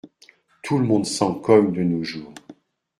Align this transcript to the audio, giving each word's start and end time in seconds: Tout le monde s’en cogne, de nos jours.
Tout 0.63 0.79
le 0.79 0.85
monde 0.85 1.05
s’en 1.05 1.35
cogne, 1.35 1.73
de 1.73 1.83
nos 1.83 2.03
jours. 2.03 2.33